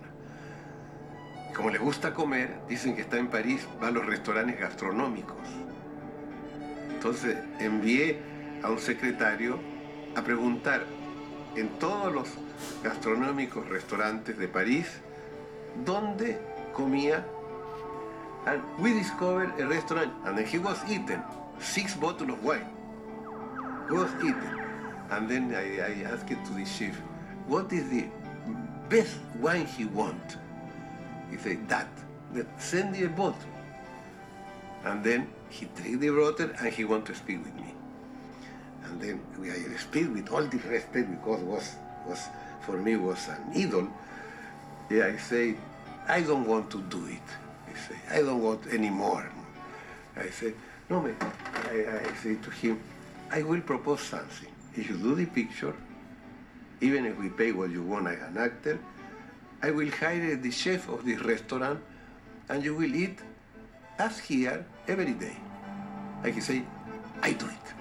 Como 1.55 1.69
le 1.69 1.79
gusta 1.79 2.13
comer, 2.13 2.59
dicen 2.69 2.95
que 2.95 3.01
está 3.01 3.17
en 3.17 3.27
París, 3.27 3.67
va 3.81 3.87
a 3.87 3.91
los 3.91 4.05
restaurantes 4.05 4.59
gastronómicos. 4.59 5.37
Entonces 6.93 7.37
envié 7.59 8.19
a 8.63 8.69
un 8.69 8.79
secretario 8.79 9.59
a 10.15 10.21
preguntar 10.21 10.85
en 11.55 11.67
todos 11.79 12.13
los 12.13 12.29
gastronómicos 12.83 13.67
restaurantes 13.67 14.37
de 14.37 14.47
París 14.47 14.87
dónde 15.83 16.39
comía. 16.73 17.25
And 18.45 18.61
we 18.79 18.93
discovered 18.93 19.51
a 19.59 19.67
restaurant, 19.67 20.11
and 20.25 20.35
then 20.35 20.45
he 20.45 20.57
was 20.57 20.79
eating 20.89 21.21
six 21.59 21.95
bottles 21.95 22.29
of 22.29 22.43
wine. 22.43 22.65
Was 23.91 24.11
eating. 24.19 24.59
And 25.09 25.29
then 25.29 25.53
I, 25.53 25.79
I 25.81 26.13
asked 26.13 26.27
to 26.27 26.53
the 26.53 26.65
chef, 26.65 26.95
what 27.47 27.71
is 27.73 27.89
the 27.89 28.05
best 28.87 29.17
wine 29.39 29.65
he 29.65 29.85
want? 29.85 30.37
He 31.29 31.37
said, 31.37 31.67
that. 31.67 31.89
Send 32.57 32.93
me 32.93 33.03
a 33.03 33.09
bottle. 33.09 33.49
And 34.85 35.03
then 35.03 35.27
he 35.49 35.65
take 35.75 35.99
the 35.99 36.09
bottle 36.09 36.49
and 36.57 36.73
he 36.73 36.85
want 36.85 37.05
to 37.07 37.15
speak 37.15 37.43
with 37.43 37.53
me. 37.55 37.73
And 38.85 39.01
then 39.01 39.21
we 39.39 39.51
I 39.51 39.75
speak 39.77 40.13
with 40.13 40.31
all 40.31 40.43
the 40.43 40.57
respect 40.57 41.11
because 41.11 41.41
was 41.41 41.75
was 42.07 42.29
for 42.61 42.77
me 42.77 42.95
was 42.95 43.27
an 43.27 43.51
idol. 43.53 43.87
Yeah, 44.89 45.07
I 45.07 45.17
say, 45.17 45.55
I 46.07 46.21
don't 46.21 46.45
want 46.45 46.69
to 46.71 46.81
do 46.83 47.05
it. 47.07 47.27
I 47.67 47.77
say, 47.77 47.95
I 48.09 48.21
don't 48.21 48.41
want 48.41 48.61
any 48.71 48.89
more. 48.89 49.29
I 50.17 50.29
say, 50.29 50.53
no, 50.89 51.01
man. 51.01 51.15
I, 51.69 52.09
I 52.09 52.13
say 52.15 52.35
to 52.35 52.49
him, 52.49 52.81
I 53.31 53.43
will 53.43 53.61
propose 53.61 54.01
something. 54.01 54.49
If 54.75 54.89
you 54.89 54.97
do 54.97 55.15
the 55.15 55.25
picture, 55.25 55.73
even 56.81 57.05
if 57.05 57.17
we 57.17 57.29
pay 57.29 57.53
what 57.53 57.71
you 57.71 57.81
want 57.81 58.07
as 58.07 58.21
an 58.21 58.37
actor, 58.37 58.77
I 59.63 59.71
will 59.71 59.89
hire 59.89 60.35
the 60.35 60.51
chef 60.51 60.89
of 60.89 61.05
the 61.05 61.15
restaurant 61.15 61.79
and 62.49 62.63
you 62.63 62.75
will 62.75 62.93
eat 62.93 63.19
as 63.97 64.19
here 64.19 64.65
every 64.85 65.13
day. 65.13 65.37
I 66.23 66.31
can 66.31 66.41
say, 66.41 66.63
I 67.21 67.31
do 67.31 67.45
it. 67.45 67.80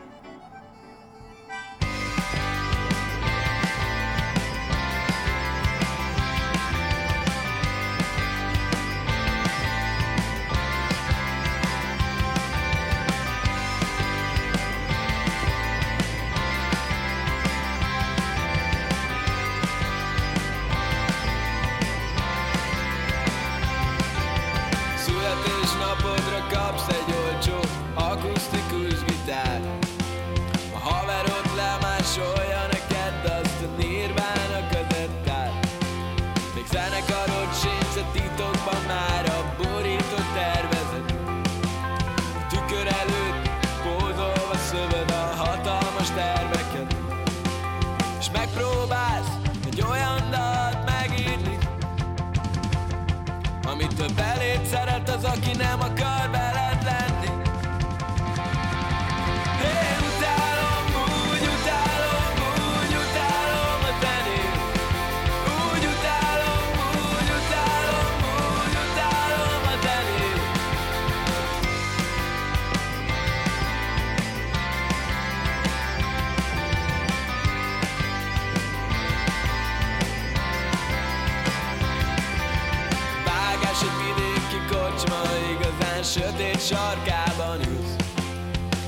Sarkában 86.71 87.59
ülsz. 87.71 87.97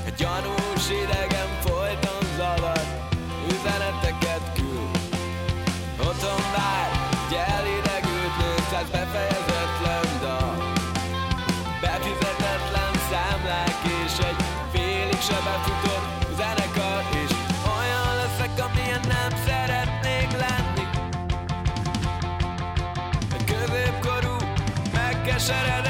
Egy 0.05 0.13
gyanús 0.13 0.85
idegen 1.03 1.51
folyton 1.65 2.23
zavar 2.37 2.83
Üzeneteket 3.53 4.45
küld. 4.55 4.97
Otthon 6.07 6.43
vár 6.55 6.89
egy 7.27 7.35
elidegült 7.55 8.35
nőszáz 8.41 8.89
befejezetlen 8.91 10.07
dal. 10.21 10.55
Befizetetlen 11.81 12.93
számlák 13.09 13.79
és 14.03 14.15
egy 14.29 14.39
félig 14.73 15.21
se 15.29 15.39
befutott 15.47 16.07
zenekar 16.37 17.01
És 17.23 17.31
olyan 17.77 18.09
leszek, 18.21 18.53
amilyen 18.65 19.03
nem 19.15 19.31
szeretnék 19.47 20.31
lenni. 20.43 20.85
Egy 23.35 23.43
középkorú, 23.43 24.35
megkeseredett 24.93 25.82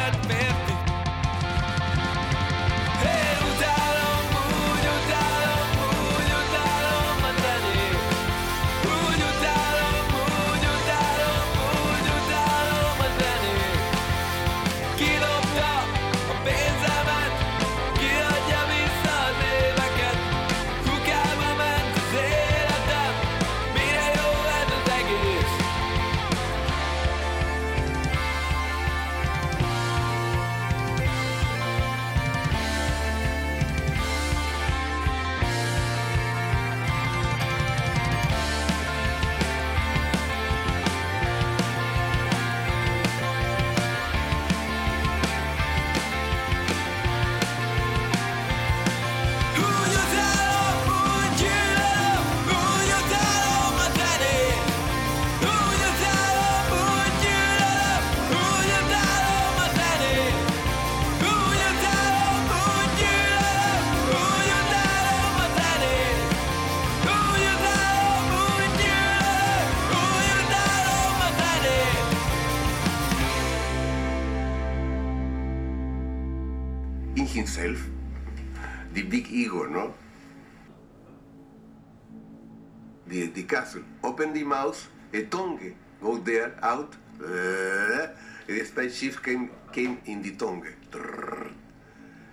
The 84.54 84.76
a 85.14 85.24
tongue 85.26 85.74
go 86.00 86.18
there, 86.20 86.54
out. 86.62 86.94
Uh, 87.20 88.06
the 88.46 88.64
spaceship 88.64 89.24
came, 89.24 89.50
came 89.72 89.98
in 90.06 90.22
the 90.22 90.36
tongue. 90.36 90.64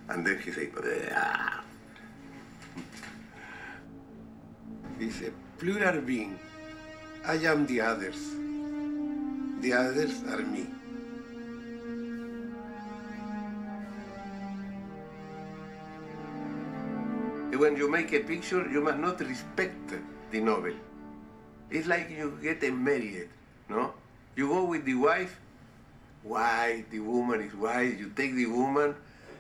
And 0.07 0.27
then 0.27 0.39
he 0.45 0.53
said, 0.53 0.69
"Ah." 1.15 1.65
It's 5.01 5.23
a 5.23 5.33
plural 5.57 6.03
being. 6.03 6.39
I 7.25 7.37
am 7.53 7.65
the 7.67 7.81
others. 7.81 8.21
The 9.63 9.73
others 9.73 10.23
are 10.29 10.45
me. 10.45 10.67
When 17.57 17.77
you 17.77 17.91
make 17.91 18.13
a 18.13 18.21
picture, 18.21 18.69
you 18.69 18.83
must 18.83 18.99
not 18.99 19.21
respect 19.21 19.97
the 20.31 20.41
novel. 20.41 20.90
It's 21.71 21.87
like 21.87 22.11
you 22.11 22.39
get 22.43 22.63
married, 22.73 23.29
no? 23.69 23.95
You 24.37 24.49
go 24.49 24.65
with 24.65 24.85
the 24.85 24.95
wife, 24.95 25.39
why 26.23 26.85
the 26.91 27.01
woman 27.01 27.41
is 27.41 27.55
wise, 27.55 27.99
you 27.99 28.11
take 28.15 28.35
the 28.35 28.47
woman. 28.47 28.95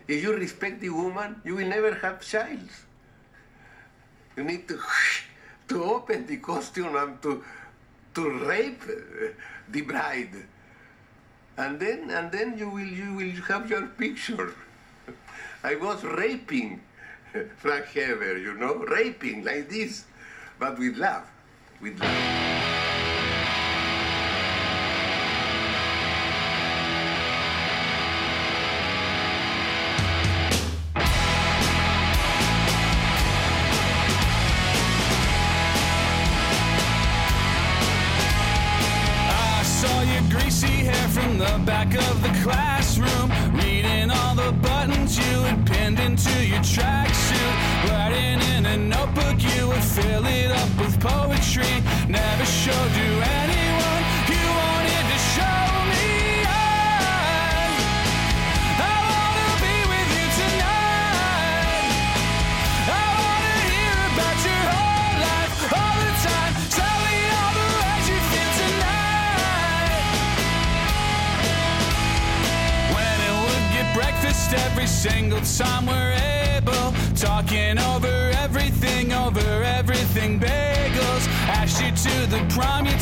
If 0.07 0.23
you 0.23 0.35
respect 0.35 0.81
the 0.81 0.91
woman, 0.91 1.41
you 1.45 1.57
will 1.57 1.69
never 1.69 1.95
have 1.95 2.21
child. 2.21 2.69
You 4.37 4.45
need 4.45 4.69
to, 4.69 4.79
to 5.69 5.85
open 5.85 6.27
the 6.27 6.39
costume 6.39 6.97
and 6.97 7.21
to, 7.23 7.45
to 8.15 8.31
rape 8.47 8.83
the 9.69 9.83
bride. 9.83 10.35
And 11.57 11.79
then, 11.79 12.11
and 12.11 12.33
then 12.33 12.57
you 12.57 12.71
will, 12.71 12.87
you 12.87 13.15
will 13.15 13.43
have 13.49 13.69
your 13.69 13.87
picture. 13.87 14.55
I 15.65 15.75
was 15.75 16.03
raping 16.05 16.81
Frank 17.57 17.87
Herbert, 17.87 18.39
you 18.39 18.55
know, 18.55 18.77
raping 18.77 19.45
like 19.45 19.69
this, 19.69 20.05
but 20.59 20.79
with 20.79 20.97
love, 20.97 21.25
with 21.81 21.99
love. 22.01 22.50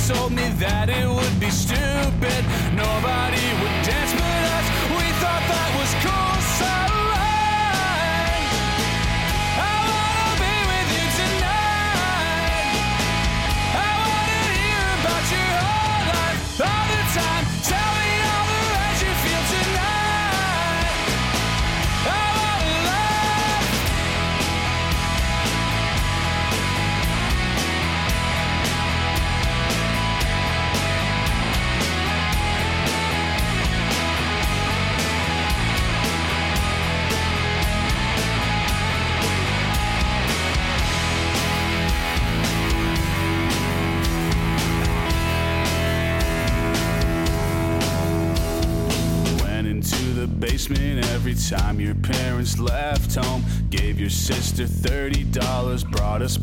Told 0.09 0.33
me 0.33 0.49
that 0.57 0.89
it 0.89 1.07
would 1.07 1.39
be 1.39 1.51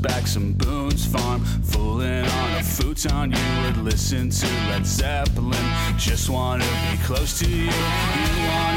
back 0.08 0.28
some 0.28 0.54
Boone's 0.54 1.06
Farm. 1.06 1.44
Fooling 1.64 2.26
on 2.26 2.60
a 2.60 2.64
futon, 2.64 3.32
you 3.32 3.62
would 3.64 3.78
listen 3.78 4.30
to 4.30 4.46
Led 4.70 4.86
Zeppelin. 4.86 5.58
Just 5.98 6.30
wanna 6.30 6.66
be 6.92 6.98
close 7.04 7.40
to 7.40 7.50
you. 7.50 7.64
You 7.64 7.72
wanted 8.50 8.75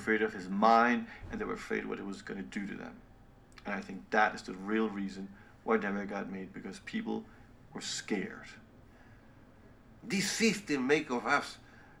afraid 0.00 0.22
of 0.22 0.32
his 0.32 0.48
mind, 0.48 1.06
and 1.30 1.40
they 1.40 1.44
were 1.44 1.54
afraid 1.54 1.84
what 1.84 1.98
it 1.98 2.06
was 2.06 2.22
going 2.22 2.42
to 2.42 2.58
do 2.58 2.66
to 2.66 2.74
them. 2.74 2.94
And 3.66 3.74
I 3.74 3.80
think 3.80 3.98
that 4.10 4.34
is 4.34 4.42
the 4.42 4.54
real 4.54 4.88
reason 4.88 5.28
why 5.64 5.76
Never 5.76 6.06
got 6.06 6.32
made, 6.32 6.52
because 6.52 6.80
people 6.80 7.22
were 7.74 7.82
scared. 7.82 8.48
This 10.02 10.30
system 10.30 10.86
make 10.86 11.10
of 11.10 11.26
us 11.26 11.58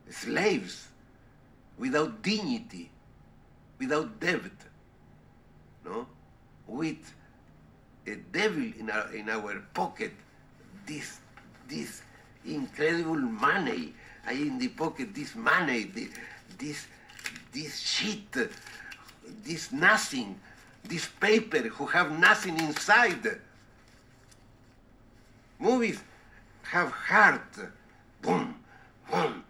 slaves 0.08 0.88
without 1.78 2.22
dignity, 2.22 2.90
without 3.78 4.18
debt, 4.18 4.40
no? 5.84 6.06
With 6.66 7.14
a 8.06 8.16
devil 8.32 8.72
in 8.78 8.90
our, 8.90 9.14
in 9.14 9.28
our 9.28 9.60
pocket, 9.74 10.12
this, 10.86 11.20
this 11.68 12.02
incredible 12.44 13.16
money, 13.16 13.92
in 14.30 14.58
the 14.58 14.68
pocket, 14.68 15.14
this 15.14 15.34
money, 15.34 15.84
this, 16.58 16.86
this 17.52 17.78
shit, 17.80 18.50
this 19.44 19.72
nothing, 19.72 20.38
this 20.84 21.06
paper 21.06 21.58
who 21.58 21.86
have 21.86 22.18
nothing 22.18 22.58
inside. 22.60 23.40
Movies 25.58 26.00
have 26.62 26.90
heart, 26.90 27.56
boom, 28.22 28.54
boom, 29.10 29.44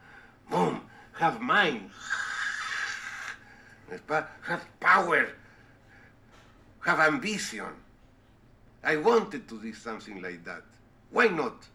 boom, 0.50 0.80
have 1.12 1.40
mind, 1.40 1.90
have 4.42 4.64
power, 4.80 5.28
have 6.80 7.00
ambition. 7.00 7.66
I 8.82 8.96
wanted 8.96 9.46
to 9.48 9.60
do 9.60 9.74
something 9.74 10.22
like 10.22 10.42
that. 10.44 10.62
Why 11.10 11.28
not? 11.28 11.66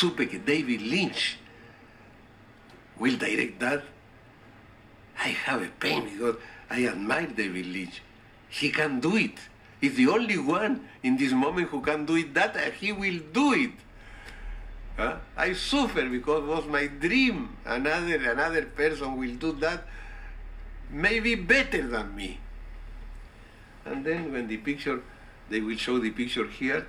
Supe 0.00 0.26
que 0.26 0.38
David 0.38 0.80
Lynch 0.80 1.36
will 2.98 3.16
direct 3.16 3.60
that, 3.60 3.82
I 5.18 5.28
have 5.28 5.62
a 5.62 5.68
pain 5.78 6.04
because 6.04 6.36
I 6.70 6.86
admire 6.86 7.26
David 7.26 7.66
Lynch. 7.66 8.02
He 8.48 8.70
can 8.70 9.00
do 9.00 9.16
it. 9.16 9.38
He's 9.80 9.94
the 9.94 10.08
only 10.08 10.38
one 10.38 10.88
in 11.02 11.16
this 11.16 11.32
moment 11.32 11.68
who 11.68 11.80
can 11.82 12.06
do 12.06 12.16
it 12.16 12.32
that 12.34 12.56
he 12.74 12.92
will 12.92 13.20
do 13.32 13.52
it. 13.52 13.72
Huh? 14.96 15.16
I 15.36 15.52
suffer 15.52 16.08
because 16.08 16.44
it 16.44 16.46
was 16.46 16.66
my 16.66 16.86
dream. 16.86 17.56
Another 17.64 18.16
another 18.16 18.62
person 18.66 19.16
will 19.16 19.34
do 19.36 19.52
that 19.60 19.84
maybe 20.90 21.34
better 21.34 21.86
than 21.86 22.14
me. 22.14 22.38
And 23.84 24.04
then 24.04 24.32
when 24.32 24.48
the 24.48 24.58
picture, 24.58 25.00
they 25.48 25.60
will 25.60 25.76
show 25.76 25.98
the 25.98 26.10
picture 26.10 26.46
here, 26.46 26.86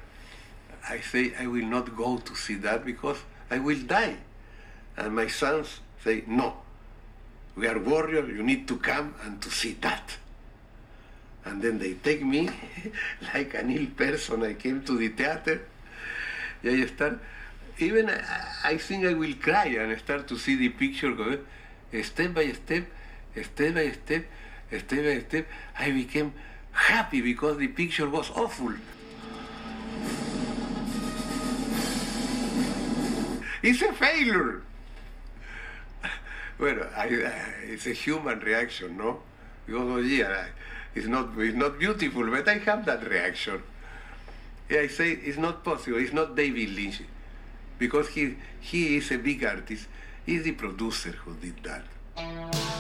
I 0.90 1.00
say 1.00 1.34
I 1.40 1.48
will 1.48 1.66
not 1.66 1.96
go 1.96 2.18
to 2.18 2.36
see 2.36 2.56
that 2.56 2.86
because 2.86 3.18
I 3.50 3.60
will 3.60 3.80
die. 3.80 4.18
And 4.98 5.16
my 5.16 5.28
sons 5.28 5.80
say, 6.04 6.24
no, 6.28 6.56
we 7.56 7.68
are 7.68 7.80
warriors, 7.80 8.30
you 8.30 8.44
need 8.44 8.68
to 8.68 8.78
come 8.78 9.16
and 9.24 9.42
to 9.42 9.50
see 9.50 9.74
that. 9.82 10.18
And 11.46 11.62
then 11.62 11.80
they 11.80 11.94
take 11.96 12.24
me 12.24 12.50
like 13.34 13.54
an 13.56 13.72
ill 13.72 13.88
person. 13.96 14.44
I 14.44 14.54
came 14.54 14.84
to 14.84 14.98
the 14.98 15.10
theater. 15.10 15.62
Y 16.64 16.70
ahí 16.70 16.84
están. 16.84 17.20
Even 17.80 18.10
I, 18.10 18.22
I 18.64 18.78
think 18.78 19.06
I 19.06 19.14
will 19.16 19.34
cry 19.36 19.66
and 19.80 19.98
start 20.00 20.28
to 20.28 20.38
see 20.38 20.56
the 20.56 20.70
picture 20.70 21.14
go, 21.14 21.40
step 22.04 22.34
by 22.36 22.52
step, 22.52 22.86
step 23.44 23.74
by 23.74 23.92
step, 23.92 24.26
step 24.78 25.04
by 25.04 25.20
step. 25.28 25.48
I 25.80 25.92
became 25.92 26.34
happy 26.72 27.22
because 27.22 27.58
the 27.58 27.68
picture 27.68 28.08
was 28.08 28.30
awful. 28.36 28.74
It's 33.64 33.82
a 33.82 33.94
failure. 33.94 34.64
Well, 36.60 36.88
I, 36.96 37.06
I, 37.06 37.44
it's 37.64 37.88
a 37.88 37.94
human 37.94 38.40
reaction, 38.40 38.98
no? 38.98 39.22
Because 39.66 39.82
oh 39.82 39.98
yeah, 39.98 40.46
it's 40.94 41.08
not 41.08 41.30
it's 41.38 41.56
not 41.56 41.80
beautiful, 41.80 42.30
but 42.30 42.48
I 42.48 42.58
have 42.60 42.86
that 42.86 43.08
reaction. 43.08 43.62
Yeah, 44.70 44.82
I 44.82 44.88
say 44.88 45.12
it's 45.12 45.38
not 45.38 45.64
possible. 45.64 45.98
It's 45.98 46.14
not 46.14 46.36
David 46.36 46.70
Lynch, 46.70 47.02
because 47.80 48.10
he 48.10 48.36
he 48.60 48.98
is 48.98 49.12
a 49.12 49.18
big 49.18 49.44
artist. 49.44 49.88
He's 50.26 50.44
the 50.44 50.52
producer 50.52 51.12
who 51.12 51.34
did 51.36 51.64
that. 51.64 52.71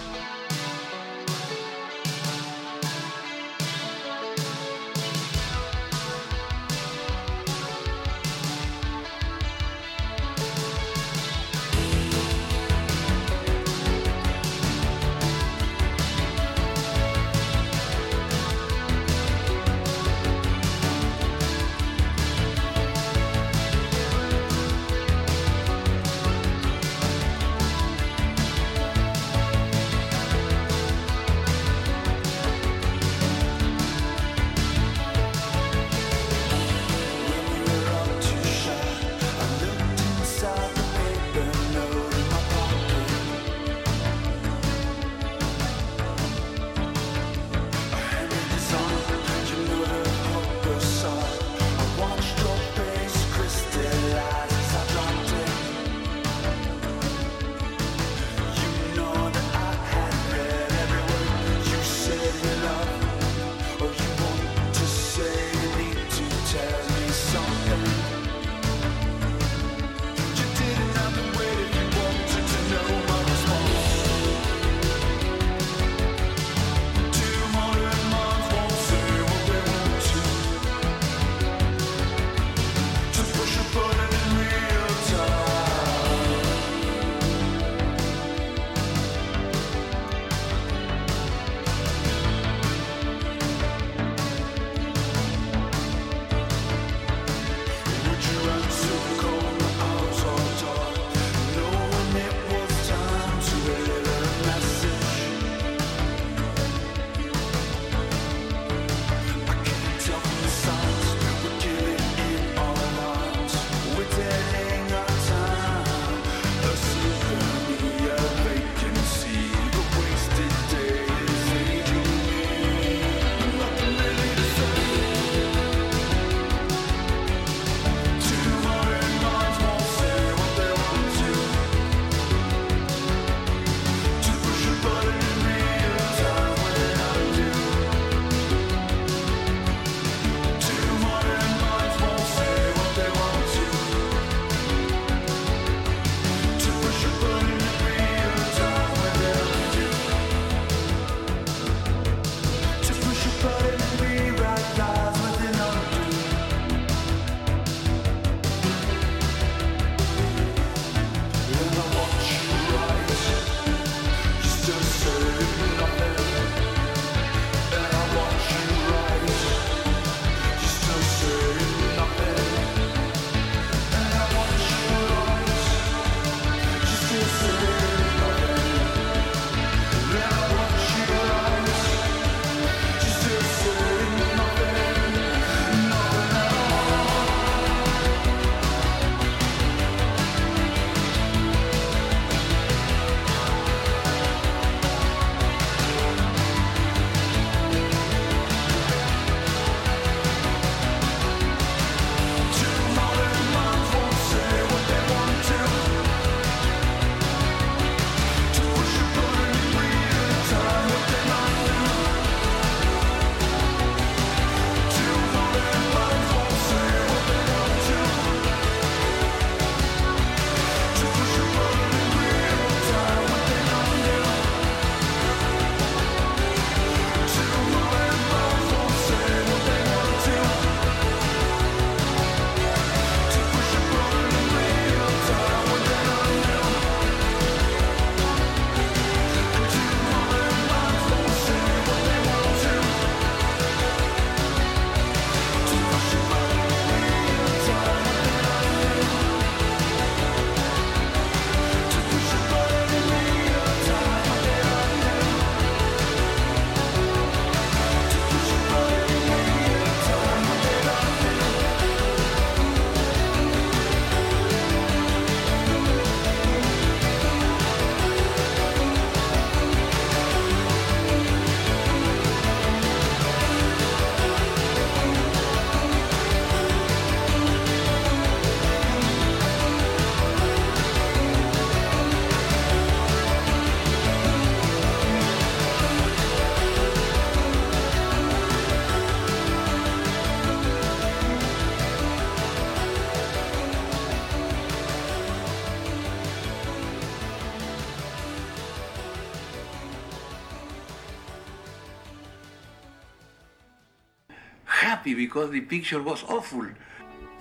Because 305.21 305.51
the 305.51 305.61
picture 305.61 306.01
was 306.01 306.23
awful. 306.27 306.65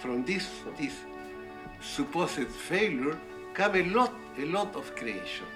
From 0.01 0.23
this, 0.27 0.47
this 0.77 0.97
supposed 1.81 2.49
failure 2.69 3.19
come 3.55 3.75
a 3.75 3.85
lot, 3.85 4.13
a 4.39 4.45
lot 4.45 4.77
of 4.77 4.95
creation. 4.95 5.47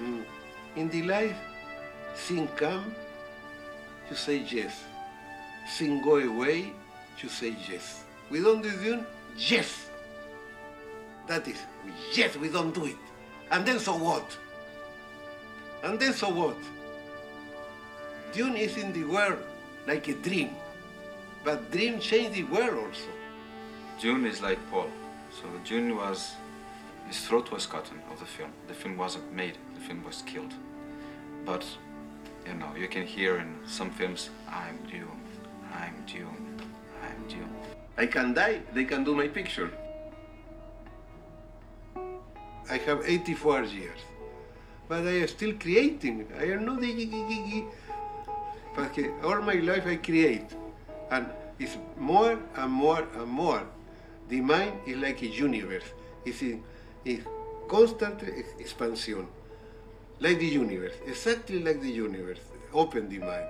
Mm. 0.00 0.22
In 0.76 0.88
the 0.90 1.02
life, 1.02 1.36
thing 2.14 2.46
come, 2.54 2.94
you 4.08 4.14
say 4.14 4.36
yes. 4.46 4.84
Thing 5.76 6.00
go 6.02 6.18
away, 6.18 6.72
you 7.20 7.28
say 7.28 7.56
yes. 7.68 8.04
We 8.30 8.38
don't 8.40 8.62
do 8.62 9.04
yes. 9.36 9.90
That 11.26 11.48
is, 11.48 11.58
yes, 12.12 12.36
we 12.36 12.48
don't 12.48 12.72
do 12.72 12.84
it. 12.84 13.02
And 13.50 13.66
then 13.66 13.80
so 13.80 13.96
what? 13.96 14.38
And 15.82 15.98
then 15.98 16.12
so 16.12 16.28
what? 16.28 16.58
Dune 18.32 18.56
is 18.56 18.76
in 18.76 18.92
the 18.92 19.02
world 19.02 19.42
like 19.88 20.06
a 20.06 20.14
dream, 20.14 20.50
but 21.44 21.70
dream 21.70 22.00
change 22.00 22.34
the 22.34 22.44
world 22.44 22.86
also. 22.86 23.10
Dune 24.00 24.26
is 24.26 24.40
like 24.40 24.58
Paul. 24.70 24.88
So 25.30 25.46
Dune 25.64 25.96
was, 25.96 26.34
his 27.06 27.20
throat 27.26 27.50
was 27.50 27.66
cut 27.66 27.90
of 28.10 28.18
the 28.18 28.26
film. 28.26 28.50
The 28.66 28.74
film 28.74 28.96
wasn't 28.96 29.32
made. 29.32 29.58
The 29.74 29.80
film 29.80 30.04
was 30.04 30.22
killed. 30.22 30.54
But, 31.44 31.64
you 32.46 32.54
know, 32.54 32.74
you 32.76 32.88
can 32.88 33.06
hear 33.06 33.38
in 33.38 33.56
some 33.66 33.90
films, 33.90 34.30
I'm 34.48 34.78
Dune, 34.90 35.20
I'm 35.72 35.94
Dune, 36.06 36.60
I'm 37.02 37.28
Dune. 37.28 37.54
I 37.96 38.06
can 38.06 38.34
die, 38.34 38.60
they 38.74 38.84
can 38.84 39.04
do 39.04 39.14
my 39.14 39.28
picture. 39.28 39.70
I 42.70 42.76
have 42.76 43.02
84 43.04 43.64
years, 43.64 44.00
but 44.88 45.06
I 45.06 45.22
am 45.22 45.28
still 45.28 45.54
creating. 45.54 46.26
I 46.38 46.44
am 46.52 46.66
not 46.66 46.80
the 46.80 47.64
but 48.76 48.96
all 49.24 49.40
my 49.40 49.54
life 49.54 49.86
I 49.86 49.96
create, 49.96 50.54
and 51.10 51.26
it's 51.58 51.76
more 51.96 52.38
and 52.56 52.72
more 52.72 53.06
and 53.14 53.26
more. 53.26 53.62
The 54.28 54.40
mind 54.40 54.80
is 54.86 54.96
like 54.96 55.22
a 55.22 55.26
universe. 55.26 55.84
It's 56.24 56.42
in, 56.42 56.62
in 57.04 57.24
constant 57.68 58.22
expansion, 58.58 59.26
like 60.20 60.38
the 60.38 60.46
universe, 60.46 60.94
exactly 61.06 61.60
like 61.62 61.80
the 61.80 61.90
universe. 61.90 62.38
Open 62.72 63.08
the 63.08 63.18
mind. 63.18 63.46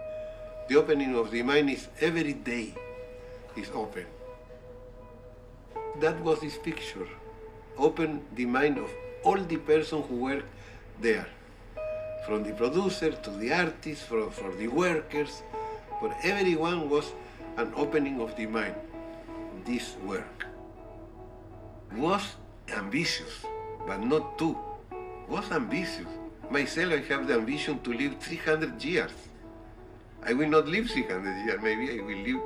The 0.69 0.77
opening 0.77 1.15
of 1.17 1.31
the 1.31 1.43
mind 1.43 1.71
is 1.71 1.89
every 2.01 2.35
day 2.35 2.75
is 3.57 3.71
open. 3.75 4.07
That 6.01 6.21
was 6.21 6.41
this 6.41 6.57
picture. 6.59 7.09
Open 7.77 8.23
the 8.35 8.45
mind 8.45 8.79
of 8.79 8.91
all 9.25 9.39
the 9.39 9.57
person 9.57 10.03
who 10.03 10.17
work 10.17 10.45
there. 11.01 11.27
From 12.27 12.45
the 12.45 12.53
producer 12.53 13.13
to 13.13 13.31
the 13.31 13.53
artist, 13.53 14.03
for, 14.03 14.31
for 14.31 14.55
the 14.55 14.69
workers, 14.69 15.43
for 15.99 16.15
everyone 16.23 16.89
was 16.89 17.13
an 17.59 17.73
opening 17.75 18.21
of 18.21 18.35
the 18.37 18.47
mind. 18.47 18.75
This 19.67 19.97
work 20.07 20.47
was 21.97 22.23
ambitious, 22.75 23.45
but 23.87 23.99
not 24.01 24.39
too. 24.39 24.57
Was 25.29 25.51
ambitious. 25.51 26.07
Myself, 26.51 26.93
I 26.95 27.03
have 27.13 27.27
the 27.27 27.35
ambition 27.35 27.81
to 27.81 27.93
live 27.93 28.17
300 28.21 28.83
years. 28.83 29.11
I 30.23 30.33
will 30.33 30.49
not 30.49 30.69
live 30.69 30.89
300 30.89 31.45
years, 31.45 31.61
maybe 31.63 31.99
I 31.99 32.03
will 32.03 32.19
live 32.19 32.41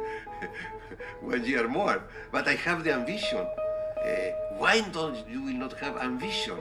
one 1.21 1.45
year 1.45 1.69
more, 1.69 2.03
but 2.33 2.49
I 2.49 2.55
have 2.55 2.83
the 2.83 2.93
ambition. 2.93 3.39
Uh, 3.39 4.09
why 4.57 4.81
don't 4.93 5.29
you 5.29 5.43
will 5.43 5.55
not 5.55 5.75
have 5.75 5.97
ambition? 5.99 6.59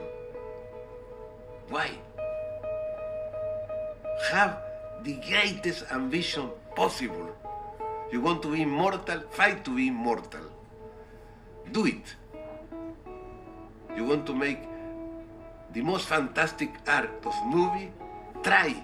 Why? 1.68 1.90
Have 4.30 4.58
the 5.02 5.14
greatest 5.14 5.84
ambition 5.90 6.50
possible. 6.76 7.34
You 8.12 8.20
want 8.20 8.42
to 8.42 8.52
be 8.52 8.60
immortal? 8.60 9.20
Fight 9.30 9.64
to 9.64 9.74
be 9.74 9.88
immortal. 9.88 10.44
Do 11.72 11.86
it. 11.86 12.14
You 13.96 14.04
want 14.04 14.26
to 14.26 14.34
make 14.34 14.58
the 15.72 15.80
most 15.80 16.06
fantastic 16.06 16.70
art 16.86 17.24
of 17.24 17.34
movie? 17.46 17.90
Try. 18.42 18.76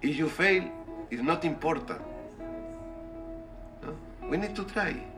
If 0.00 0.16
you 0.16 0.28
fail, 0.28 0.70
it's 1.10 1.22
not 1.22 1.44
important. 1.44 2.00
No? 3.82 3.96
We 4.30 4.36
need 4.36 4.54
to 4.54 4.64
try. 4.64 5.15